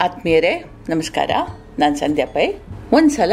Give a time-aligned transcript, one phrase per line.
[0.00, 1.30] ಆತ್ಮೀಯರೇ, ನಮಸ್ಕಾರ.
[1.78, 2.52] ನಾನು ಸಂಧ್ಯಾ ಪೈ.
[2.92, 3.32] ಒಂದ್ಸಲ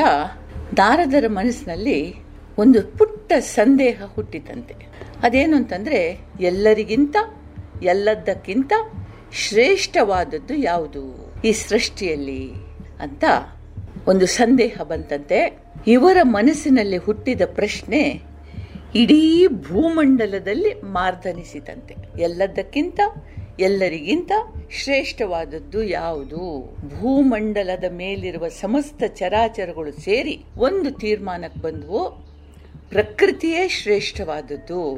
[0.78, 2.16] ದಾರದರ ಮನಸ್ಸಿನಲ್ಲಿ
[2.58, 4.76] ಒಂದು ಪುಟ್ಟ ಸಂದೇಹ ಹುಟ್ಟಿತಂತೆ.
[5.24, 7.16] ಅದೇನು ಅಂತಂದ್ರೆ, ಎಲ್ಲರಿಗಿಂತ
[7.84, 8.74] ಎಲ್ಲದಕ್ಕಿಂತ
[9.34, 11.34] ಶ್ರೇಷ್ಠವಾದದ್ದು ಯಾವುದು?
[11.46, 12.52] ಈ ಸೃಷ್ಟಿಯಲ್ಲಿ
[13.00, 13.24] ಅಂತ
[14.08, 15.60] ಒಂದು ಸಂದೇಹ ಬಂತಂತೆ.
[15.88, 18.22] ಇವರ ಮನಸ್ಸಿನಲ್ಲಿ ಹುಟ್ಟಿದ ಪ್ರಶ್ನೆ
[18.96, 21.96] ಇಡೀ ಭೂಮಂಡಲದಲ್ಲಿ ಮಾರ್ದನಿಸಿತಂತೆ.
[22.22, 23.00] ಎಲ್ಲದಕ್ಕಿಂತ
[23.60, 24.32] ಎಲ್ಲರಿಗಿಂತ
[24.72, 26.76] ಶ್ರೇಷ್ಠವಾದದ್ದು ಯಾವುದು?
[26.88, 32.10] ಭೂಮಂಡಲದ ಮೇಲಿರುವ ಸಮಸ್ತ ಚರಾಚರಗಳು ಸೇರಿ ಒಂದು ತೀರ್ಮಾನಕ್ಕೆ ಬಂದವು.
[32.90, 34.96] ಪ್ರಕೃತಿಯೇ ಶ್ರೇಷ್ಠವಾದದ್ದು.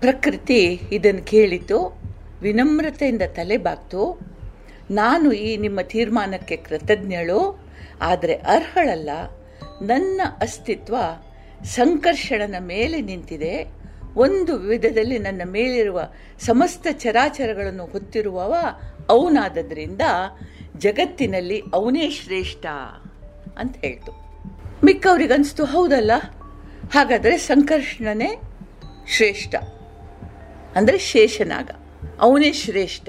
[0.00, 2.00] ಪ್ರಕೃತಿ ಇದನ್ನು ಕೇಳಿತು,
[2.40, 4.20] ವಿನಮ್ರತೆಯಿಂದ ತಲೆ ಬಾಕ್ತು
[4.90, 7.60] ನಾನು ಈ ನಿಮ್ಮ ತೀರ್ಮಾನಕ್ಕೆ ಕೃತಜ್ಞಳು,
[8.00, 9.10] ಆದರೆ ಅರ್ಹಳಲ್ಲ.
[9.82, 10.96] ನನ್ನ ಅಸ್ತಿತ್ವ
[11.64, 13.83] ಸಂಕರ್ಷಣನ ಮೇಲೆ ನಿಂತಿದೆ.
[14.16, 16.00] ಒಂದು ವಿಧದಲ್ಲಿ ನನ್ನ ಮೇಲಿರುವ
[16.40, 18.54] ಸಮಸ್ತ ಚರಾಚರಗಳನ್ನು ಹೊತ್ತಿರುವವ
[19.08, 20.00] ಅವನಾದದ್ರಿಂದ
[20.78, 22.66] ಜಗತ್ತಿನಲ್ಲಿ ಅವನೇ ಶ್ರೇಷ್ಠ
[23.58, 24.12] ಅಂತ ಹೇಳ್ತು.
[24.84, 26.12] ಮಿಕ್ಕವ್ರಿಗನ್ಸ್ತು, ಹೌದಲ್ಲ?
[26.92, 28.40] ಹಾಗಾದರೆ ಸಂಕರ್ಷಣನೇ
[29.08, 29.54] ಶ್ರೇಷ್ಠ.
[30.76, 31.70] ಅಂದರೆ ಶೇಷನಾಗ.
[32.20, 33.08] ಅವನೇ ಶ್ರೇಷ್ಠ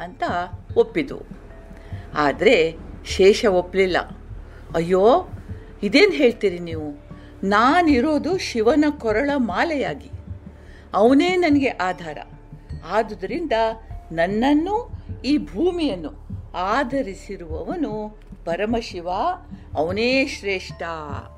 [0.00, 0.22] ಅಂತ
[0.76, 1.18] ಒಪ್ಪಿದು
[2.14, 2.74] ಆದರೆ
[3.06, 3.98] ಶೇಷ ಒಪ್ಪಲಿಲ್ಲ
[4.74, 5.28] ಅಯ್ಯೋ,
[5.82, 7.02] ಇದೇನು ಹೇಳ್ತೀರಿ ನೀವು?
[7.44, 10.11] ನಾನಿರೋದು ಶಿವನ ಕೊರಳ ಮಾಲೆಯಾಗಿ.
[10.94, 12.18] ಅವನೇ ನನಗೆ ಆಧಾರ.
[12.86, 13.52] ಆದುದರಿಂದ
[14.12, 14.90] ನನ್ನನ್ನು,
[15.24, 19.08] ಈ ಭೂಮಿಯನ್ನು ಆಧರಿಸಿರುವವನು ಪರಮಶಿವ,
[19.76, 20.82] ಅವನೇ ಶ್ರೇಷ್ಠ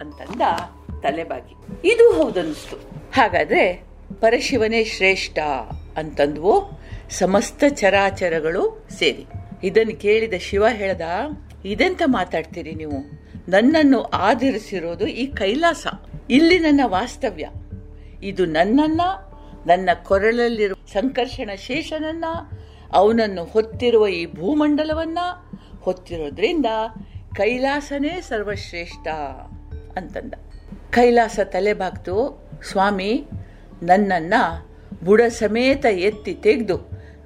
[0.00, 0.40] ಅಂತಂದ
[1.02, 1.88] ತಲೆಬಾಗಿ.
[1.92, 2.76] ಇದು ಹೌದನ್ನಿಸ್ತು.
[3.12, 3.84] ಹಾಗಾದರೆ
[4.20, 5.38] ಪರಶಿವನೇ ಶ್ರೇಷ್ಠ
[5.98, 6.80] ಅಂತಂದ್ವು
[7.10, 9.26] ಸಮಸ್ತ ಚರಾಚರಗಳು ಸೇರಿ.
[9.64, 11.00] ಇದನ್ನು ಕೇಳಿದ ಶಿವ ಹೇಳ್ದ,
[11.64, 13.24] ಇದೆಂತ ಮಾತಾಡ್ತೀರಿ ನೀವು?
[13.48, 15.86] ನನ್ನನ್ನು ಆಧರಿಸಿರೋದು ಈ ಕೈಲಾಸ.
[16.30, 17.48] ಇಲ್ಲಿ ನನ್ನ ವಾಸ್ತವ್ಯ.
[18.22, 19.00] ಇದು ನನ್ನನ್ನ
[19.66, 22.24] ನನ್ನ ಕೊರಳಲ್ಲಿರುವ ಸಂಕರ್ಷಣ ಶೇಷನನ್ನ,
[22.92, 25.18] ಅವನನ್ನು ಹೊತ್ತಿರುವ ಈ ಭೂಮಂಡಲವನ್ನ
[25.80, 26.66] ಹೊತ್ತಿರೋದ್ರಿಂದ
[27.34, 29.08] ಕೈಲಾಸನೇ ಸರ್ವಶ್ರೇಷ್ಠ
[29.96, 30.34] ಅಂತಂದ.
[30.90, 33.26] ಕೈಲಾಸ ತಲೆಬಾಗ್ತು ಸ್ವಾಮಿ,
[33.82, 34.34] ನನ್ನನ್ನ
[35.04, 36.78] ಬುಡ ಸಮೇತ ಎತ್ತಿ ತೆಗೆದು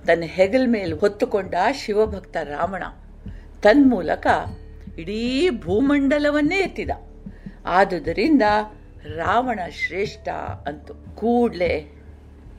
[0.06, 2.82] ತನ್ನ ಹೆಗಲ ಮೇಲೆ ಹೊತ್ತುಕೊಂಡ ಶಿವಭಕ್ತ ರಾವಣ
[3.62, 4.26] ತನ್ಮೂಲಕ
[4.98, 6.90] ಇಡೀ ಭೂಮಂಡಲವನ್ನೇ ಎತ್ತಿದ.
[7.66, 8.42] ಆದುದರಿಂದ
[9.16, 10.28] ರಾವಣ ಶ್ರೇಷ್ಠ
[10.66, 10.94] ಅಂತು.
[10.94, 11.97] ಕೂಡ್ಲೆ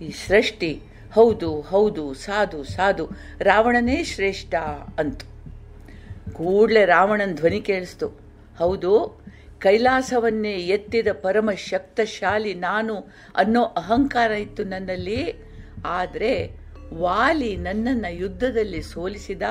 [0.02, 0.82] ಈ ಸೃಷ್ಟಿ
[1.14, 3.10] ಹೌದು ಹೌದು, ಸಾಧು ಸಾಧು,
[3.42, 4.56] ರಾವಣನೇ ಶ್ರೇಷ್ಠ
[4.98, 5.26] ಅಂತು.
[6.34, 8.08] ಕೂಡಲೇ ರಾವಣನ ಧ್ವನಿ ಕೇಳಿಸ್ತು.
[8.58, 9.22] ಹೌದು,
[9.60, 12.96] ಕೈಲಾಸವನ್ನೇ ಎತ್ತಿದ ಪರಮ ಶಕ್ತಶಾಲಿ ನಾನು
[13.36, 15.34] ಅನ್ನೋ ಅಹಂಕಾರ ಇತ್ತು ನನ್ನಲ್ಲಿ.
[15.86, 16.52] ಆದರೆ
[16.94, 19.42] ವಾಲಿ ನನ್ನನ್ನು ಯುದ್ಧದಲ್ಲಿ ಸೋಲಿಸಿದ,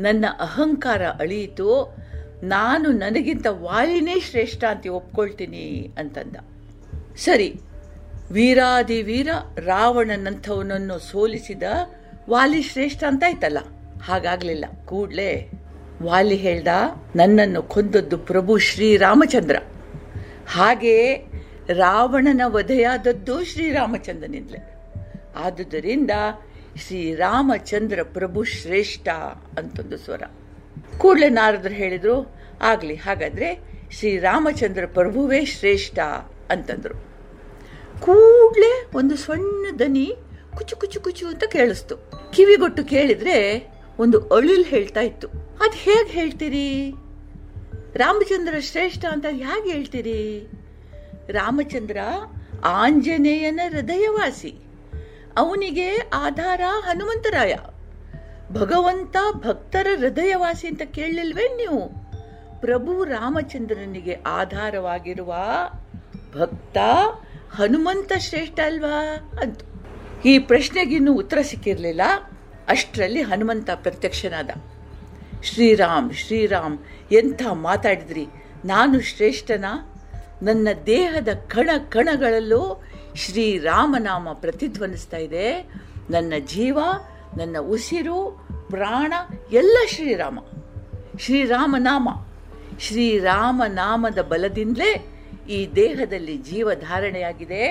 [0.00, 1.96] ನನ್ನ ಅಹಂಕಾರ ಅಳಿಯಿತು,
[2.42, 6.36] ನಾನು ನನಗಿಂತ ವಾಲಿನೇ ಶ್ರೇಷ್ಠ ಅಂತ ಒಪ್ಕೊಳ್ತೀನಿ ಅಂತಂದ.
[7.16, 7.60] ಸರಿ
[8.30, 9.28] ವೀರಾದಿ ವೀರ
[9.58, 11.62] ರಾವಣನಂಥವನನ್ನು ಸೋಲಿಸಿದ
[12.30, 13.58] ವಾಲಿ ಶ್ರೇಷ್ಠ ಅಂತ ಆಯ್ತಲ್ಲ?
[14.02, 14.64] ಹಾಗಾಗ್ಲಿಲ್ಲ.
[14.84, 15.50] ಕೂಡ್ಲೆ
[16.02, 16.68] ವಾಲಿ ಹೇಳ್ದ,
[17.16, 19.56] ನನ್ನನ್ನು ಕೊಂದದ್ದು ಪ್ರಭು ಶ್ರೀರಾಮಚಂದ್ರ.
[20.46, 21.26] ಹಾಗೆಯೇ
[21.68, 24.74] ರಾವಣನ ವಧೆಯಾದದ್ದು ಶ್ರೀರಾಮಚಂದ್ರನಿಂದಲೇ.
[25.36, 26.10] ಆದುದರಿಂದ
[26.76, 29.08] ಶ್ರೀರಾಮಚಂದ್ರ ಪ್ರಭು ಶ್ರೇಷ್ಠ
[29.58, 30.22] ಅಂತೊಂದು ಸ್ವರ.
[30.98, 33.60] ಕೂಡಲೇ ನಾರದರು ಹೇಳಿದ್ರು, ಆಗ್ಲಿ, ಹಾಗಾದ್ರೆ
[33.90, 35.98] ಶ್ರೀರಾಮಚಂದ್ರ ಪ್ರಭುವೇ ಶ್ರೇಷ್ಠ
[36.50, 37.05] ಅಂತಂದ್ರು.
[38.00, 40.16] ಕೂಡ್ಲೆ ಒಂದು ಸಣ್ಣ ದನಿ
[40.56, 41.96] ಕುಚು ಕುಚು ಕುಚು ಅಂತ ಕೇಳಿಸ್ತು.
[42.32, 45.28] ಕಿವಿಗೊಟ್ಟು ಕೇಳಿದ್ರೆ ಒಂದು ಅಳಿಲ್ ಹೇಳ್ತಾ ಇತ್ತು.
[45.28, 46.92] ಅದ್ ಹೇಗೆ ಹೇಳ್ತೀರಿ?
[47.94, 50.48] ರಾಮಚಂದ್ರ ಶ್ರೇಷ್ಠ ಅಂತ ಹೇಗೆ ಹೇಳ್ತೀರಿ?
[51.28, 51.96] ರಾಮಚಂದ್ರ
[52.64, 54.58] ಆಂಜನೇಯನ ಹೃದಯವಾಸಿ.
[55.36, 57.54] ಅವನಿಗೆ ಆಧಾರ ಹನುಮಂತರಾಯ.
[58.52, 61.88] ಭಗವಂತ ಭಕ್ತರ ಹೃದಯವಾಸಿ ಅಂತ ಕೇಳಲಿಲ್ವೇ ನೀವು?
[62.60, 65.34] ಪ್ರಭು ರಾಮಚಂದ್ರನಿಗೆ ಆಧಾರವಾಗಿರುವ
[66.38, 66.78] ಭಕ್ತ
[67.52, 69.60] ಹನುಮಂತ ಶ್ರೇಷ್ಠ ಅಲ್ವಾ ಅಂತ.
[70.24, 72.00] ಈ ಪ್ರಶ್ನೆಗಿನ್ನೂ ಉತ್ತರ ಸಿಕ್ಕಿರಲಿಲ್ಲ.
[72.68, 74.50] ಅಷ್ಟರಲ್ಲಿ ಹನುಮಂತ ಪ್ರತ್ಯಕ್ಷನಾದ.
[75.42, 76.78] ಶ್ರೀರಾಮ್ ಶ್ರೀರಾಮ್,
[77.12, 78.26] ಎಂಥ ಮಾತಾಡಿದ್ರಿ?
[78.64, 79.64] ನಾನು ಶ್ರೇಷ್ಠನ?
[80.42, 82.84] ನನ್ನ ದೇಹದ ಕಣ ಕಣಗಳಲ್ಲೂ
[83.14, 85.62] ಶ್ರೀರಾಮನಾಮ ಪ್ರತಿಧ್ವನಿಸ್ತಾ ಇದೆ.
[86.10, 86.78] ನನ್ನ ಜೀವ,
[87.36, 89.12] ನನ್ನ ಉಸಿರು, ಪ್ರಾಣ,
[89.52, 90.38] ಎಲ್ಲ ಶ್ರೀರಾಮ.
[91.18, 92.08] ಶ್ರೀರಾಮನಾಮ.
[92.80, 95.15] ಶ್ರೀರಾಮನಾಮದ ಬಲದಿಂದಲೇ
[95.48, 97.64] ಈ ದೇಹದಲ್ಲಿ ಜೀವ ಧಾರಣೆಯಾಗಿದೆ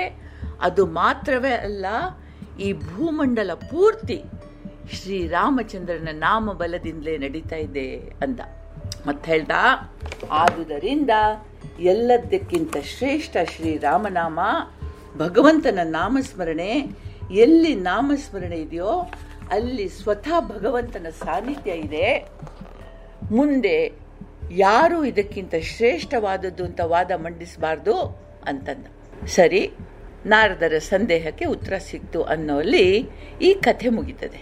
[0.61, 1.85] ಅದು ಮಾತ್ರವೇ ಅಲ್ಲ,
[2.59, 4.23] ಈ ಭೂಮಂಡಲ ಪೂರ್ತಿ
[4.93, 7.87] ಶ್ರೀರಾಮಚಂದ್ರನ ನಾಮ ಬಲದಿಂದಲೇ ನಡೀತಾ ಇದೆ
[8.21, 8.39] ಅಂದ
[9.07, 9.61] ಮತ್ತೆ ಹೇಳ್ತಾ,
[10.31, 11.09] ಆದುದರಿಂದ
[11.79, 14.39] ಎಲ್ಲದಕ್ಕಿಂತ ಶ್ರೇಷ್ಠ ಶ್ರೀರಾಮನಾಮ
[15.17, 16.71] ಭಗವಂತನ ನಾಮಸ್ಮರಣೆ,
[17.31, 18.93] ಎಲ್ಲಿ ನಾಮಸ್ಮರಣೆ ಇದೆಯೋ
[19.51, 22.07] ಅಲ್ಲಿ ಸ್ವತಃ ಭಗವಂತನ ಸಾನ್ನಿಧ್ಯ ಇದೆ.
[23.31, 23.77] ಮುಂದೆ
[24.51, 27.99] ಯಾರು ಇದಕ್ಕಿಂತ ಶ್ರೇಷ್ಠವಾದದ್ದು ಅಂತ ವಾದ ಮಂಡಿಸಬಾರ್ದು
[28.47, 28.85] ಅಂತಂದ.
[29.25, 29.71] ಸರಿ,
[30.25, 33.09] ನಾರದರ ಸಂದೇಹಕ್ಕೆ ಉತ್ತರ ಸಿಕ್ತು ಅನ್ನೋಲ್ಲಿ
[33.41, 34.41] ಈ ಕಥೆ ಮುಗೀತದೆ.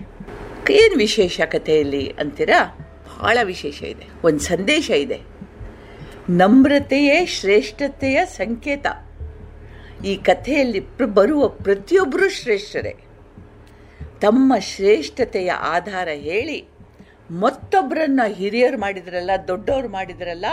[0.73, 2.77] ಏನು ವಿಶೇಷ ಕಥೆಯಲ್ಲಿ ಅಂತೀರಾ?
[3.21, 4.05] ಬಹಳ ವಿಶೇಷ ಇದೆ.
[4.23, 5.21] ಒಂದು ಸಂದೇಶ ಇದೆ.
[6.29, 8.88] ನಮ್ರತೆಯೇ ಶ್ರೇಷ್ಠತೆಯ ಸಂಕೇತ.
[10.05, 12.95] ಈ ಕಥೆಯಲ್ಲಿ ಬರುವ ಪ್ರತಿಯೊಬ್ಬರೂ ಶ್ರೇಷ್ಠರೇ.
[14.21, 16.72] ತಮ್ಮ ಶ್ರೇಷ್ಠತೆಯ ಆಧಾರ ಹೇಳಿ
[17.31, 20.45] ಮತ್ತೊಬ್ಬರನ್ನ ಹಿರಿಯರು ಮಾಡಿದ್ರಲ್ಲ, ದೊಡ್ಡವ್ರು ಮಾಡಿದ್ರಲ್ಲ,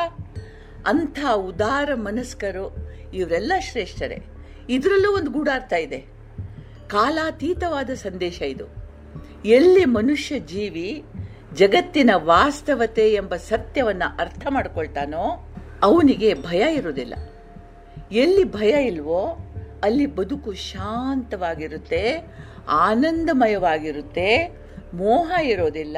[0.86, 2.76] ಅಂಥ ಉದಾರ ಮನಸ್ಕರು
[3.14, 4.22] ಇವರೆಲ್ಲ ಶ್ರೇಷ್ಠರೇ.
[4.68, 5.98] ಇದರಲ್ಲೂ ಒಂದು ಗೂಢಾರ್ಥ ಇದೆ.
[6.88, 8.64] ಕಾಲಾತೀತವಾದ ಸಂದೇಶ ಇದು.
[9.44, 11.04] ಎಲ್ಲಿ ಮನುಷ್ಯ ಜೀವಿ
[11.54, 17.14] ಜಗತ್ತಿನ ವಾಸ್ತವತೆ ಎಂಬ ಸತ್ಯವನ್ನು ಅರ್ಥ ಮಾಡ್ಕೊಳ್ತಾನೋ, ಅವನಿಗೆ ಭಯ ಇರೋದಿಲ್ಲ
[18.12, 19.38] ಎಲ್ಲಿ ಭಯ ಇಲ್ವೋ,
[19.82, 22.34] ಅಲ್ಲಿ ಬದುಕು ಶಾಂತವಾಗಿರುತ್ತೆ,
[22.68, 24.60] ಆನಂದಮಯವಾಗಿರುತ್ತೆ,
[24.94, 25.96] ಮೋಹ ಇರೋದಿಲ್ಲ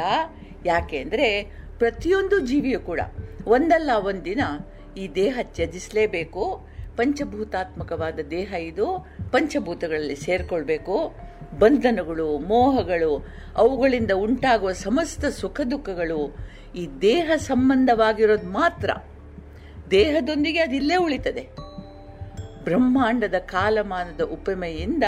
[0.67, 1.43] ಯಾಕೆ ಅಂದರೆ
[1.79, 3.01] ಪ್ರತಿಯೊಂದು ಜೀವಿಯು ಕೂಡ
[3.47, 4.41] ಒಂದಲ್ಲ ಒಂದಿನ
[4.97, 6.67] ಈ ದೇಹ ತ್ಯಜಿಸಲೇಬೇಕು.
[6.97, 11.15] ಪಂಚಭೂತಾತ್ಮಕವಾದ ದೇಹ ಇದು ಪಂಚಭೂತಗಳಲ್ಲಿ ಸೇರಿಕೊಳ್ಬೇಕು.
[11.59, 13.27] ಬಂಧನಗಳು, ಮೋಹಗಳು,
[13.57, 16.37] ಅವುಗಳಿಂದ ಉಂಟಾಗುವ ಸಮಸ್ತ ಸುಖ ದುಃಖಗಳು
[16.77, 18.91] ಈ ದೇಹ ಸಂಬಂಧವಾಗಿರೋದು ಮಾತ್ರ.
[19.91, 21.49] ದೇಹದೊಂದಿಗೆ ಅದಿಲ್ಲೇ ಉಳಿತದೆ.
[22.65, 25.05] ಬ್ರಹ್ಮಾಂಡದ ಕಾಲಮಾನದ ಉಪಮೆಯಿಂದ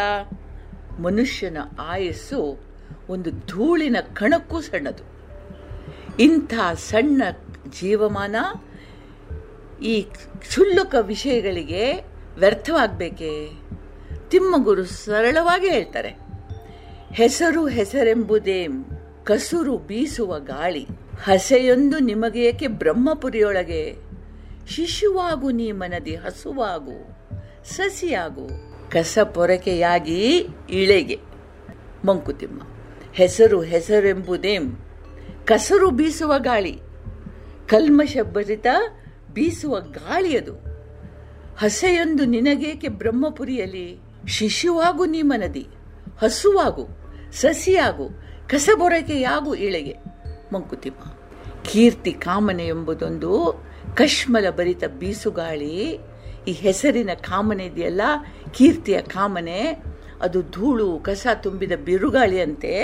[0.98, 2.64] ಮನುಷ್ಯನ ಆಯಸ್ಸು
[3.08, 5.13] ಒಂದು ಧೂಳಿನ ಕಣಕ್ಕೂ ಸಣ್ಣದು.
[6.20, 7.22] ಇಂಥ ಸಣ್ಣ
[7.80, 8.36] ಜೀವಮಾನ
[9.82, 10.02] ಈ
[10.38, 11.92] ಕ್ಷುಲ್ಲಕ ವಿಷಯಗಳಿಗೆ
[12.38, 13.50] ವ್ಯರ್ಥವಾಗಬೇಕೇ?
[14.30, 16.18] ತಿಮ್ಮಗುರು ಸರಳವಾಗಿ ಹೇಳ್ತಾರೆ,
[17.12, 18.66] ಹೆಸರು ಹೆಸರೆಂಬುದೇ
[19.24, 20.86] ಕಸುರು ಬೀಸುವ ಗಾಳಿ.
[21.24, 23.96] ಹಸೆಯೊಂದು ನಿಮಗೇಕೆ ಬ್ರಹ್ಮಪುರಿಯೊಳಗೆ?
[24.68, 26.96] ಶಿಶುವಾಗು ನೀ ಮನದಿ ಹಸುವಾಗು,
[27.74, 28.48] ಸಸಿಯಾಗು.
[28.90, 31.20] ಕಸ ಪೊರಕೆಯಾಗಿ ಇಳೆಗೆ.
[32.06, 32.62] ಮಂಕುತಿಮ್ಮ,
[33.12, 34.83] ಹೆಸರು ಹೆಸರೆಂಬುದೇಂ
[35.44, 36.80] ಕಸರು ಬೀಸುವ ಗಾಳಿ.
[37.68, 38.66] ಕಲ್ಮಶಭರಿತ
[39.34, 40.54] ಬೀಸುವ ಗಾಳಿಯದು
[41.58, 44.00] ಹಸೆಯೊಂದು ನಿನಗೇಕೆ ಬ್ರಹ್ಮಪುರಿಯಲ್ಲಿ?
[44.28, 45.66] ಶಿಶುವಾಗು ನೀ ಮನದಿ.
[46.22, 46.88] ಹಸುವಾಗು,
[47.32, 48.08] ಸಸಿಯಾಗು,
[48.48, 49.96] ಕಸಬೊರಕೆಯಾಗು ಇಳೆಗೆ
[50.54, 51.14] ಮಂಕುತಿಮ್ಮ,
[51.62, 53.64] ಕೀರ್ತಿ ಕಾಮನೆ ಎಂಬುದೊಂದು
[53.96, 56.00] ಕಶ್ಮಲ ಭರಿತ ಬೀಸುಗಾಳಿ
[56.48, 58.02] ಈ ಹೆಸರಿನ ಕಾಮನೆ ಇದೆಯಲ್ಲ,
[58.54, 59.60] ಕೀರ್ತಿಯ ಕಾಮನೆ.
[60.20, 62.74] ಅದು ಧೂಳು, ಕಸ ತುಂಬಿದ ಬಿರುಗಾಳಿಯಂತೆ.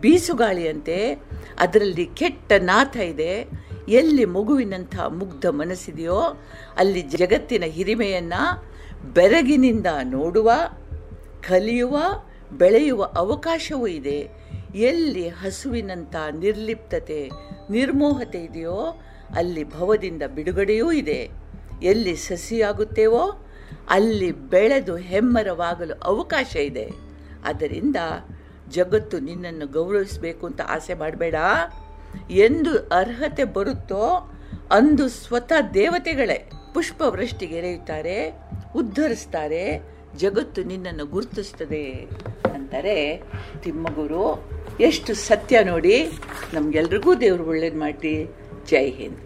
[0.00, 1.16] ಬೀಸುಗಾಳಿಯಂತೆ,
[1.58, 3.46] ಅದರಲ್ಲಿ ಕೆಟ್ಟ ನಾಥ ಇದೆ.
[3.88, 6.40] ಎಲ್ಲಿ ಮಗುವಿನಂಥ ಮುಗ್ಧ ಮನಸ್ಸಿದೆಯೋ,
[6.76, 8.70] ಅಲ್ಲಿ ಜಗತ್ತಿನ ಹಿರಿಮೆಯನ್ನು
[9.12, 10.52] ಬೆರಗಿನಿಂದ ನೋಡುವ,
[11.48, 11.98] ಕಲಿಯುವ,
[12.52, 14.28] ಬೆಳೆಯುವ ಅವಕಾಶವೂ ಇದೆ.
[14.74, 17.30] ಎಲ್ಲಿ ಹಸುವಿನಂಥ ನಿರ್ಲಿಪ್ತತೆ,
[17.70, 19.00] ನಿರ್ಮೋಹತೆ ಇದೆಯೋ,
[19.34, 21.28] ಅಲ್ಲಿ ಭವದಿಂದ ಬಿಡುಗಡೆಯೂ ಇದೆ.
[21.82, 23.46] ಎಲ್ಲಿ ಸಸಿಯಾಗುತ್ತೇವೋ,
[23.90, 26.90] ಅಲ್ಲಿ ಬೆಳೆದು ಹೆಮ್ಮರವಾಗಲು ಅವಕಾಶ ಇದೆ.
[27.44, 27.96] ಆದ್ದರಿಂದ
[28.70, 31.34] ಜಗತ್ತು ನಿನ್ನನ್ನು ಗೌರವಿಸಬೇಕು ಅಂತ ಆಸೆ ಮಾಡಬೇಡ.
[32.30, 34.32] ಎಂದು ಅರ್ಹತೆ ಬರುತ್ತೋ
[34.70, 38.32] ಅಂದು ಸ್ವತಃ ದೇವತೆಗಳೇ ಪುಷ್ಪವೃಷ್ಟಿಗೆ ಎರೆಯುತ್ತಾರೆ,
[38.76, 39.82] ಉದ್ಧರಿಸ್ತಾರೆ,
[40.16, 41.84] ಜಗತ್ತು ನಿನ್ನನ್ನು ಗುರುತಿಸ್ತದೆ
[42.54, 43.22] ಅಂತಾರೆ.
[43.62, 44.50] ತಿಮ್ಮಗುರು,
[44.80, 46.12] ಎಷ್ಟು ಸತ್ಯ ನೋಡಿ,
[46.54, 48.34] ನಮಗೆಲ್ರಿಗೂ ದೇವರು ಒಳ್ಳೇದು ಮಾಡಿ
[48.66, 49.18] ಜೈ ಹಿಂದ್.